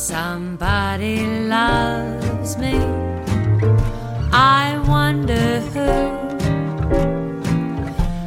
[0.00, 2.78] Somebody loves me.
[4.32, 5.80] I wonder who.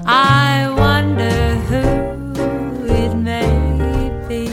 [0.06, 4.52] I wonder who it may be.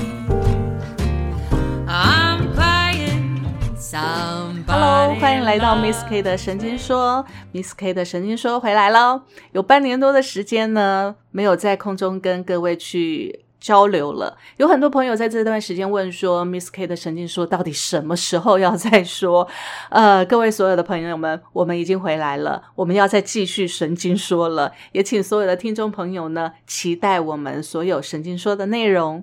[1.89, 3.45] I'm crying.
[3.77, 4.69] Somebody.
[4.69, 7.27] Hello，欢迎来到 Miss K 的神经说。
[7.53, 14.37] Miss K 的神经说回来喽，有半年多的时间呢，没有在空中跟各位去交流了。
[14.57, 19.47] 有很多朋友在这段时间问说，Miss K 的神经说到底什么时候要再说？
[19.91, 24.73] 呃，各位所有的朋友们，我们已经回来了，我们要再继续神经说了。
[24.93, 29.23] 也请所有的听众朋友呢，期待我们所有神经说的内容。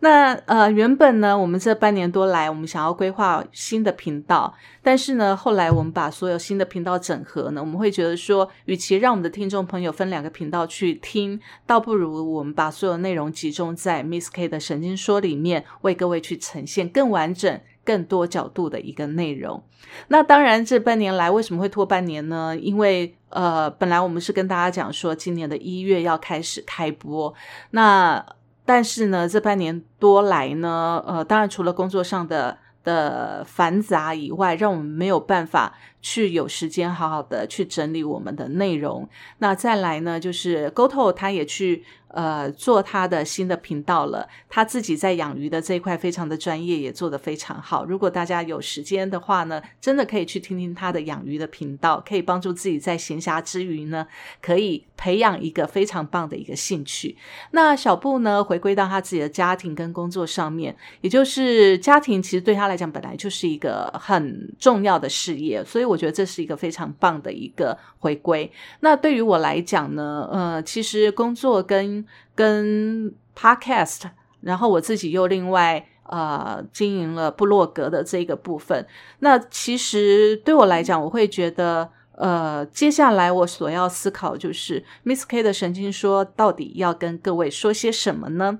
[0.00, 4.52] 那呃，原本呢，我们这半年多来，我们想要规划新的频道，
[4.82, 19.62] 但是呢，后来我们把所有新的频道整合呢，我们会觉得说，与其让我们的听众朋友分两个频道去听，倒不如我们把所有内容集中在 Miss K 的神经说里面，为各位去呈现更完整、更多角度的一个内容。
[20.08, 22.56] 那当然，这半年来为什么会拖半年呢？
[22.56, 27.34] 因为呃，本来我们是跟大家讲说，今年的一月要开始开播，
[27.70, 28.24] 那。
[28.64, 39.08] 但是呢，这半年多来呢，呃，当然除了工作上的的繁杂以外，让我们没有办法去有时间好好的去整理我们的内容。
[39.38, 47.84] 那再来呢，就是 GoTo 他也去呃做他的新的频道了，他自己在养鱼的这一块非常的专业，也做得非常好。
[47.84, 54.06] 如果大家有时间的话呢，真的可以去听听他的养鱼的频道，可以帮助自己在闲暇之余呢，
[54.42, 57.16] 可以培养一个非常棒的一个兴趣。
[57.52, 68.50] 那小布呢，回归到他自己的家庭跟工作上面，也就是家庭其实对他来讲本来就是一个很重要的事业，所以我觉得这是一个非常棒的一个回归。
[68.80, 74.02] 那对于我来讲呢，呃，其实工作跟跟 podcast，
[74.40, 78.86] 然后我自己又另外呃经营了部落格的这个部分，
[79.20, 81.90] 那其实对我来讲，我会觉得。
[82.14, 88.58] 呃，接下来我所要思考就是 Miss K 的神经说到底要跟各位说些什么呢？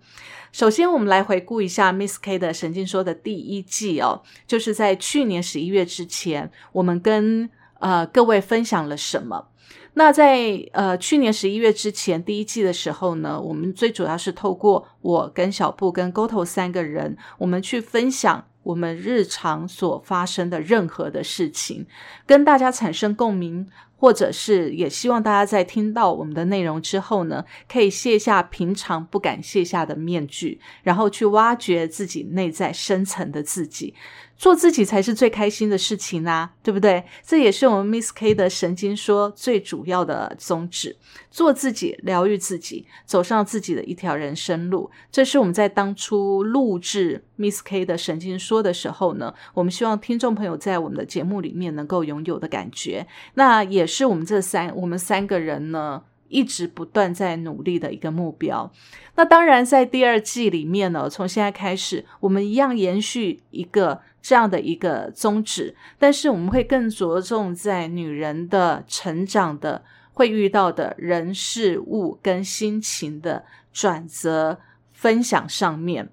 [0.53, 7.49] 首先，我们来回顾一下 Miss K 的神经说的第一季哦，就是在去年十一月之前，我们跟
[7.79, 9.49] 呃各位分享了什么？
[9.95, 18.47] 那在呃去年十一月之前第一季的时候呢，我们最主要是透过我跟小布跟沟头三个人，我们去分享。
[18.63, 21.87] 我们日常所发生的任何的事情，
[22.27, 33.95] 跟大家产生共鸣，或者是也希望大家在听到我们的内容之后呢，可以卸下平常不敢卸下的面具，然后去挖掘自己内在深层的自己。
[34.37, 37.05] 做自己才是最开心的事情啊，对不对？
[37.25, 40.97] 这也是我们 Miss K 的神经说最主要的宗旨：
[41.31, 44.91] 做自己，疗愈自己，走上自己的一条人生路。
[45.11, 53.07] 这是我们在当初录制 Miss K 的神经说的时候呢，我们希望听众朋友在我们的节目里面能够拥有的感觉。
[53.35, 58.73] 那也是我们这三我们三个人呢一直不断在努力的一个目标。
[59.15, 64.01] 那当然，在第二季里面呢，从现在开始，我们一样延续一个。
[64.25, 69.83] 这样的一个宗旨，但是我们会更着重在女人的成长的
[70.13, 74.61] 会遇到的人事物跟心情的转折
[74.93, 76.09] 分享上面。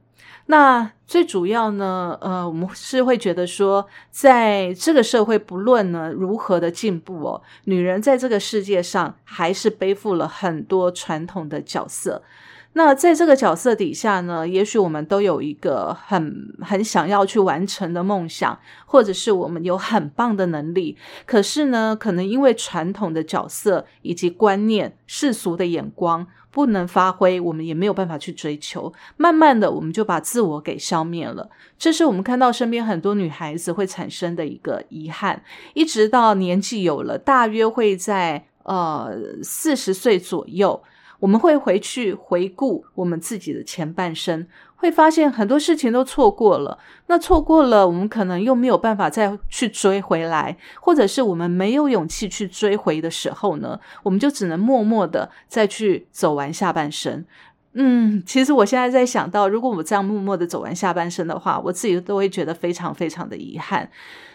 [0.48, 12.24] 那最主要呢，呃，我们是会觉得说，在这个社会，不论呢如何的进步哦，女人在这个世界上还是背负了很多传统的角色。
[12.74, 20.96] 那在这个角色底下呢，也许我们都有一个很很想要去完成的梦想，或者是我们有很棒的能力。
[21.26, 28.94] 可是呢，可能因为传统的角色以及观念、世俗的眼光不能发挥，我们也没有办法去追求。
[29.18, 31.50] 慢慢的，我们就把自我给消灭了。
[31.78, 35.44] 这是我们看到身边很多女孩子会产生的一个遗憾。
[35.74, 40.82] 一直到年纪有了，大约会在呃四十岁左右。
[41.20, 44.48] 我们会回去回顾我们自己的前半生，
[44.78, 46.78] 会发现很多事情都错过了。
[47.08, 57.26] 那错过了，我们可能又没有办法再去追回来，或者是我们没有勇气去追回的时候呢，我们就只能默默的再去走完下半生。
[57.74, 63.90] 嗯，其实我现在在想到，如果我这样默默的走完下半生的话，我自己都会觉得非常非常的遗憾。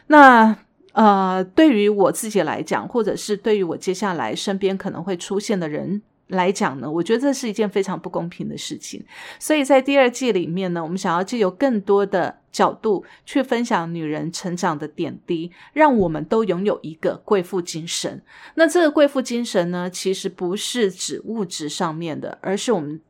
[0.08, 0.56] 那
[0.92, 6.02] 呃，对于我自己来讲，或者是对于我接下来身边可能会出现的人。
[6.28, 9.04] 来讲呢，我觉得这是一件非常不公平的事情。
[9.38, 18.22] 所以在第二季里面呢，我们想要借由更多的角度去分享女人成长的点滴，让我们都拥有一个贵妇精神。
[18.54, 23.00] 那这个贵妇精神呢，其实不是指物质上面的，而是我们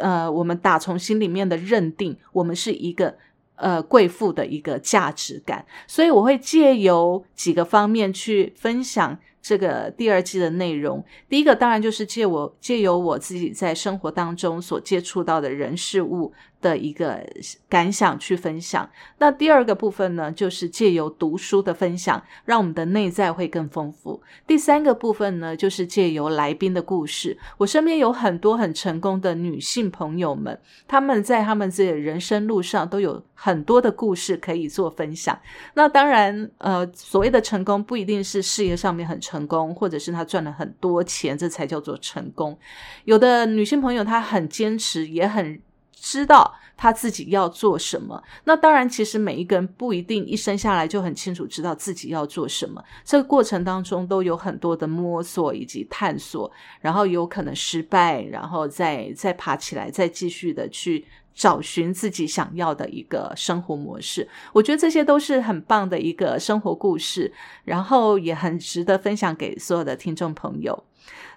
[0.00, 3.16] 呃，我们打从心里面的认定，我们是一个。
[3.54, 9.16] 呃贵妇的一个价值感，所以我会借由几个方面去分享。
[9.42, 17.22] 这个第二季的内容，第一个当然就是借我借由我自己在生活当中所接触到的人事物的一个
[17.68, 18.88] 感想去分享。
[19.18, 24.22] 那第二个部分呢，就是借由读书的分享，让我们的内在会更丰富。
[24.46, 27.36] 第三个部分呢，就是借由来宾的故事。
[27.58, 35.38] 我身边有很多很成功的女性朋友们，她们在她们自己的人生路上都有很多的故事可以做分享。
[35.74, 39.42] 那当然，呃，所谓的成功不一定是事业上面很成。
[39.42, 42.56] 功，或者是她赚了很多钱，这才叫做成功。
[43.04, 45.60] 有的女性朋友她很坚持，也很
[46.02, 48.20] 知道他自己要做什么。
[48.42, 52.82] 那当然，其实每一个人不一定一生下来就很清楚知道自己要做什么。
[53.04, 56.50] 这个过程当中都有很多的摸索以及探索，
[56.80, 61.06] 然后有可能失败，然后再再爬起来，再继续的去。
[61.34, 67.32] 找寻自己想要的一个生活模式，我觉得这些都是很棒的一个生活故事，
[67.64, 70.84] 然后也很值得分享给所有的听众朋友。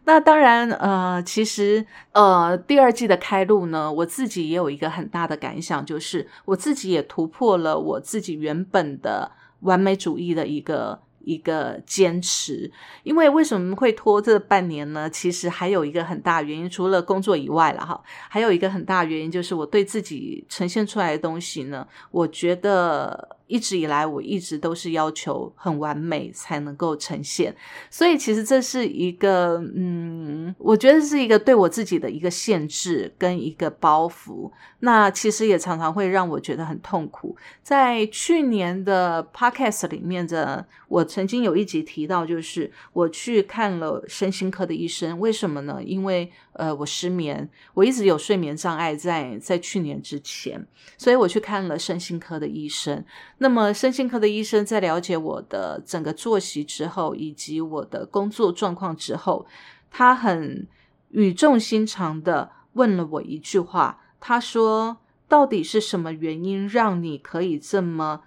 [0.05, 9.31] 那当然，呃，其实，呃，第二季的开录呢，我自己也有一个很大的感想，就是我自己也突破了我自己原本的
[9.61, 10.99] 完美主义的一个。
[11.27, 12.71] 一个坚持，
[13.01, 15.09] 因为为什么会拖这半年呢？
[15.09, 17.99] 其实还有一个很大原因，除了工作以外了哈，
[18.29, 23.34] 还有一个很大原因就是我对自己呈现出来的东西呢，我觉得。
[23.47, 27.55] 一直以来，我一直都是要求很完美才能够呈现，
[27.89, 34.51] 所以其实这是一个，嗯，我觉得是一个对我自己的一个限制跟一个包袱。
[34.79, 37.35] 那其实也常常会让我觉得很痛苦。
[37.63, 45.81] 在去年的 podcast 里面的，我曾经有一集提到，就是我去看了身心科的医生，为什么呢？
[45.83, 50.63] 因为呃，我失眠，我一直有睡眠障碍，在在去年之前，
[50.97, 53.03] 所以我去看了身心科的医生。
[53.37, 59.45] 那么，身心科的医生在了解我的整个作息之后，以及我的工作状况之后，
[59.91, 60.65] 他很
[61.09, 64.97] 语重心长的问了我一句话，他说
[65.27, 68.21] ：“到底是什么原因让你可以这么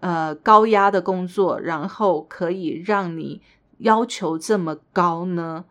[0.00, 3.40] 呃高压的工作，然后可以让你
[3.78, 5.64] 要求这么高呢？”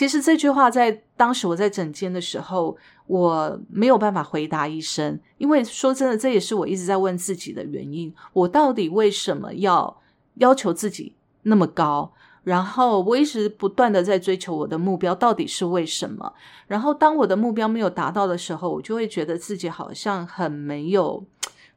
[0.00, 2.74] 其实这句话在当时我在诊间的时候，
[3.06, 10.00] 我没有办法回答医生，因为说真的，这也是我一直在问自己的原因：我到底为什么要
[10.36, 12.10] 要求自己那么高？
[12.44, 16.32] 然后我一直不断的在追求我的目标，到底是为什么？
[16.66, 21.22] 然后当我的目标没有达到的时候，我就会觉得自己好像很没有、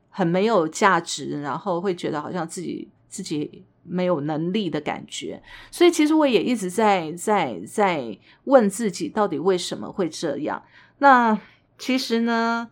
[0.10, 3.66] 很没有价值，然后会觉得好像自己自己。
[3.84, 10.64] 没有能力的感觉，所以其实我也一直在在在问自己，到底为什么会这样？
[11.00, 11.40] 那
[11.78, 12.70] 其实呢，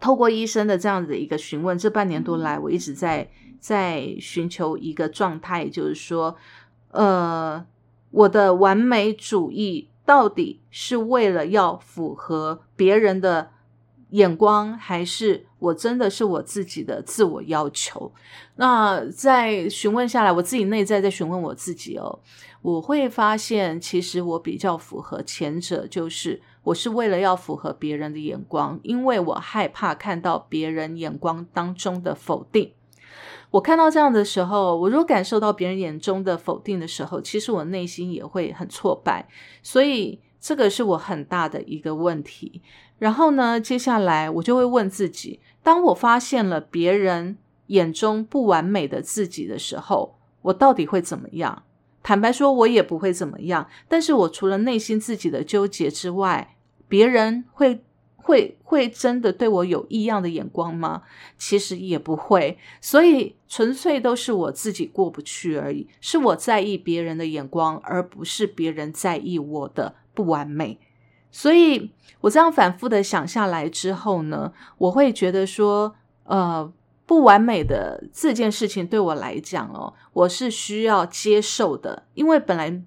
[0.00, 3.30] 透过医生的这样子的一个询问，这半年多来，我一直在
[3.60, 6.36] 在寻求一个状态，就是说，
[6.90, 7.66] 呃，
[8.10, 13.50] 我的完美主义到底是为了要符合别人的。
[14.10, 18.12] 眼光还是我真的是我自己的自我要求。
[18.56, 22.18] 那在询问下来，我自己内在在询问我自己哦，
[22.62, 32.72] 我会发现其实我比较符合前者，就是我是为了要符合别人的眼光，因为我害怕看到别人眼光当中的否定。
[33.50, 39.26] 我看到这样的时候，我如果感受到别人眼中的否定的时候，其实我内心也会很挫败。
[39.62, 42.60] 所以这个是我很大的一个问题。
[42.98, 47.38] 然后呢，接下来我就会问自己：当我发现了别人
[47.68, 51.62] 眼中不完美的自己的时候，我到底会怎么样？
[52.02, 53.68] 坦白说，我也不会怎么样。
[53.86, 56.56] 但是我除了内心自己的纠结之外，
[56.88, 57.84] 别人会
[58.16, 61.02] 会会真的对我有异样的眼光吗？
[61.36, 62.56] 其实也不会。
[62.80, 70.78] 所以纯粹都是我自己过不去而已，是我在意别人的眼光，而不是别人在意我的不完美。
[71.30, 75.94] 所以，我这样反复的想下来之后呢，我会觉得说，
[76.24, 76.72] 呃，
[77.06, 82.82] 不完美的这件事情对我来讲哦，我是需要接受的，因为本来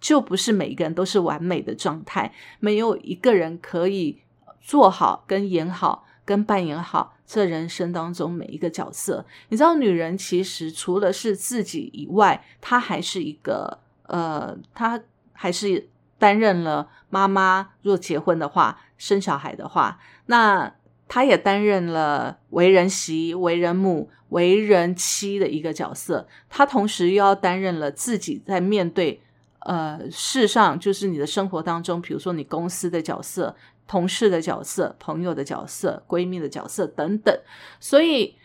[0.00, 4.22] 就不是每一个人都是完美的状态，没有一个人可以
[4.60, 9.26] 做好、跟演好、跟扮演好这人生当中每一个角色。
[9.48, 15.89] 你知道，女人其实除了是自己以外，她还是一个，呃，她还是。
[16.20, 20.72] 担任了妈妈，若结婚的话，生小孩的话，那
[21.08, 26.28] 她也担任了为人媳、为人母、为人妻的一个角色。
[26.48, 29.20] 她同时又要担任了自己在面对
[29.60, 33.56] 呃世上，就是你的生活当中，比如说你公司的角色，
[33.88, 37.36] 同事的角色、朋友的角色、闺蜜的角色等等。
[37.80, 38.36] 所以，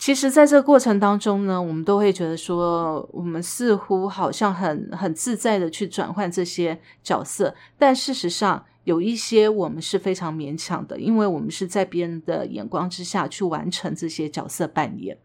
[0.00, 8.64] 其实在这个过程当中呢，我们都会觉得说，我们似乎好像很很自在的去转换这些角色，但事实上。
[8.84, 15.16] 有一些我们是非常勉强的，因为我们是在别人的眼光之下去完成这些角色扮演。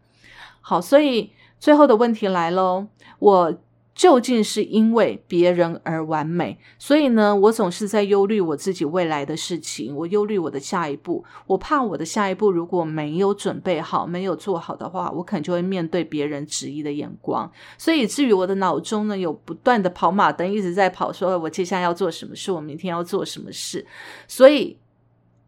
[0.60, 2.86] 好，所以最后的问题来喽，
[3.18, 3.58] 我。
[3.96, 23.86] 究竟是因为别人而完美，所以呢，我总是在忧虑我自己未来的事情，我忧虑我的下一步，我怕我的下一步如果没有准备好、没有做好的话，我可能就会面对别人质疑的眼光，所以至于我的脑中呢，有不断的跑马灯一直在跑，说我接下来要做什么事，我明天要做什么事，
[24.28, 24.76] 所以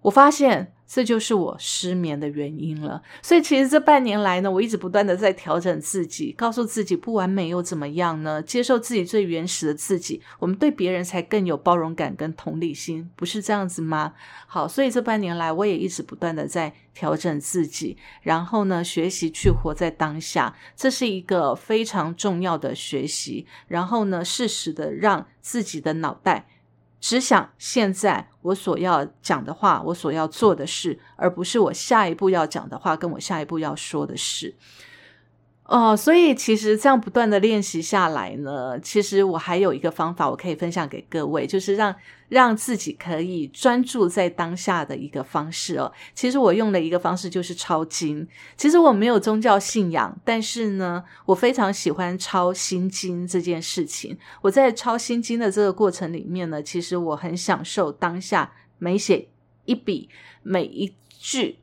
[0.01, 0.73] 我发现。
[0.89, 3.03] 这就是我失眠的原因了。
[3.23, 8.43] 所以其实这半年来呢，我一直不断的在调整自己，告诉自己不完美又怎么样呢？
[8.43, 14.15] 接受自己最原始的自己，我们对别人才更有包容感跟同理心，不是这样子吗？
[14.47, 23.47] 好，所以这半年来，我也一直不断的在调整自己，然后呢，学习去活在当下，这是一个非常重要的学习。
[23.67, 26.47] 然后呢，适时的让自己的脑袋。
[27.01, 34.55] 只想现在我所要讲的话，我所要做的事，而不是我下一步要讲的话，跟我下一步要说的事。
[35.65, 41.95] 哦，所以其实这样不断的练习下来呢，其实我还有一个方法，我可以分享给各位，就是让
[42.29, 45.93] 让自己可以专注在当下的一个方式哦。
[46.15, 48.27] 其实我用的一个方式就是抄经。
[48.57, 54.17] 其实我没有宗教信仰，但是呢，我非常喜欢抄心经这件事情。
[54.43, 59.29] 我在抄心经的这个过程里面呢，其实我很享受当下每写
[59.65, 60.09] 一笔
[60.43, 61.59] 每一句。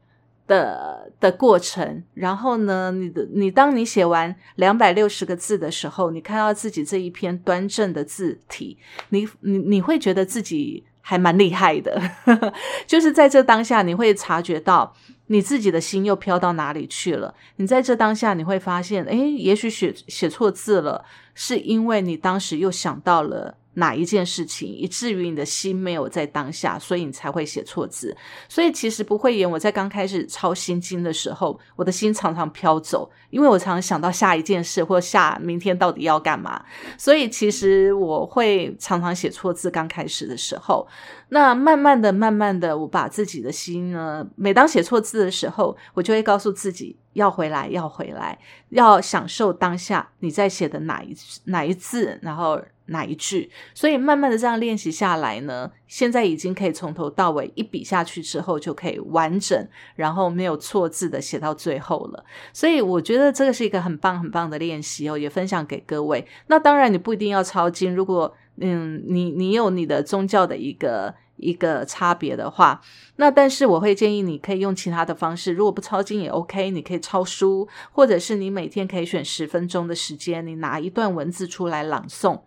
[0.47, 8.77] 的的过程，然后呢，你的你当你写完两百六十个字的时候，你看到自己这一篇端正的字体，
[9.09, 12.01] 你你你会觉得自己还蛮厉害的，
[12.85, 14.95] 就是在这当下，你会察觉到
[15.27, 17.33] 你自己的心又飘到哪里去了。
[17.55, 23.57] 你在这当下，你会发现，诶，也许写写错字了，是因为你当时又想到了。
[23.75, 28.15] 哪一件事情，以至于你的心没有在当下，所以你才会写错字。
[28.49, 29.49] 所以其实不会演。
[29.49, 36.63] 我在刚开始抄心经的时候，我的心常常飘走，因为我常常想到下一件事或下明天到底要干嘛。
[36.97, 39.69] 所以其实我会常常写错字。
[39.69, 40.87] 刚开始的时候，
[41.29, 48.39] 那慢慢的、慢慢的，我把自己的心呢，每当写错字的时候，我就会告诉自己要回来，要回来，
[48.69, 51.13] 要享受当下你在写的哪一
[51.43, 52.61] 哪一字，然后。
[52.87, 53.49] 哪一句？
[53.73, 62.23] 所以慢慢的这样练习下来呢，现在已经可以从头到尾一笔下去之后就可以完整，然后没有错字的写到最后了。
[62.53, 66.27] 所以我觉得这个是一个很棒很棒的练习哦，也分享给各位。
[66.47, 72.79] 那当然你不一定要抄经，如果嗯你你有你的宗教的一个一个差别的话，
[73.17, 82.39] 那但是我会建议你可以用其他的方式，如果不抄经也 OK，你可以抄书，或者是你每天可以选十分钟的时间，你拿一段文字出来朗诵。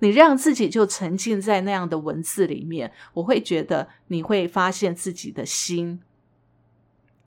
[0.00, 6.00] 你让自己就沉浸在那样的文字里面，我会觉得你会发现自己的心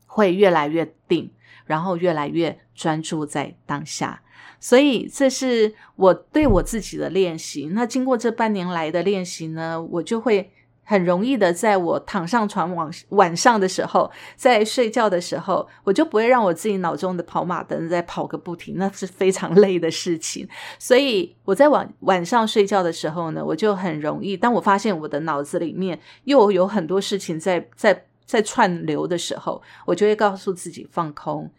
[0.06, 1.32] 会越来越定，
[1.66, 4.22] 然后越来越专注在当下。
[4.60, 7.70] 所以这是我对我自己的练习。
[7.74, 10.52] 那经过这半年来的练习呢，我就会。
[10.84, 20.48] 很容易的，在我躺上床晚晚上的时候，在睡觉的时候，我就不会让我自己脑中的跑马灯在跑个不停，那是非常 累的事情。
[20.78, 31.50] 所以我在晚晚上睡觉的时候呢，我就很容易，当我发现我的脑子里面又有很多事情在在在串流的时候，我就会告诉自己放空，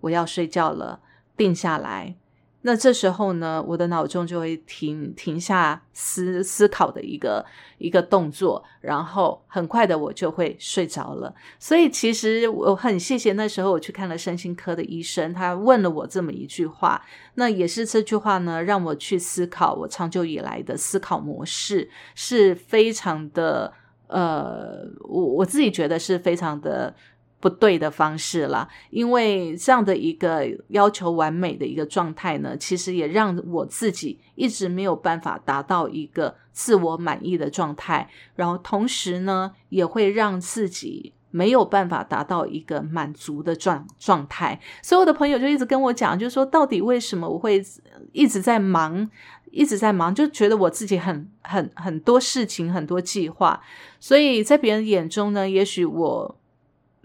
[0.00, 1.00] 我要睡觉了，
[1.36, 2.16] 定下来。
[2.66, 7.46] 那这时候呢，我的脑中就会停停下思思考的一个
[7.78, 11.32] 一个动作，然后很快的我就会睡着了。
[11.60, 17.00] 所以其实我很谢谢那时候我去看了身心科的医生，他问了我这么一句话，
[17.34, 23.72] 那也是这句话呢，让我去思考我长久以来的思考模式是非常的
[24.08, 26.92] 呃，我我自己觉得是非常的。
[27.38, 44.58] 不对的方式啦，因为这样的一个要求完美的一个状态呢，其实也让我自己一直没有办法达到一个自我满意的状态，然后同时呢，也会让自己没有办法达到一个满足的状状态。
[44.82, 47.62] 所有的朋友就一直跟我讲，就是说到底为什么我会
[48.12, 49.08] 一直在忙，
[49.52, 53.62] 一直在忙，就觉得我自己很很很多事情，很多计划，
[54.00, 56.38] 所以在别人眼中呢，也许我。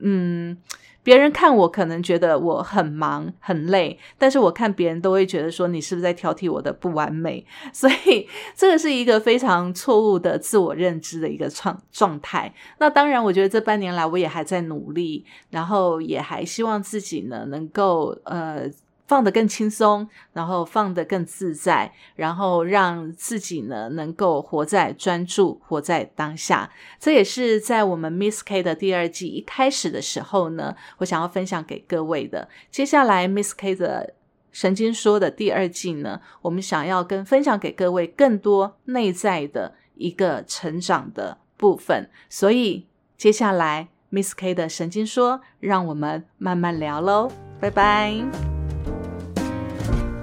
[0.01, 0.57] 嗯，
[1.03, 7.45] 别人看我可能觉得我很忙很累，但是我看别人都会觉得说你是不是在挑剔我的不完美？
[7.73, 12.53] 所以这个是一个非常错误的自我认知的一个状状态。
[12.79, 18.69] 那当然，我觉得这半年来我也还在努力，然后也还希望自己呢能够呃。
[19.11, 26.71] 放得更轻松，然后放得更自在，然后让自己呢能够活在专注，活在当下。
[26.97, 32.47] 这也是在我们 Miss K 的第二季一开始的时候呢，我想要分享给各位的。
[32.69, 34.13] 接下来 Miss K 的
[34.53, 42.09] 神经说的第二季呢，我们想要跟分享给各位更多内在的一个成长的部分。
[42.29, 42.87] 所以
[43.17, 48.50] 接下来 Miss K 的神经说，让我们慢慢聊喽，拜拜。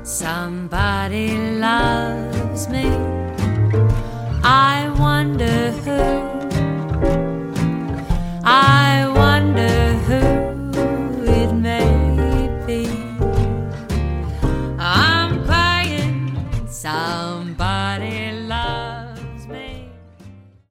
[0.09, 2.87] Somebody loves me.
[4.43, 6.18] I wonder who.